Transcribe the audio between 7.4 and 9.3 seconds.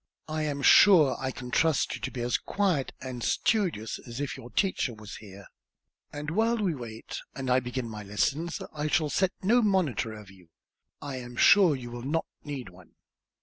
I begin my lessons, I shall